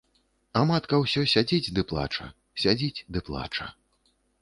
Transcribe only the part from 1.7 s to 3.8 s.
ды плача, сядзіць ды плача.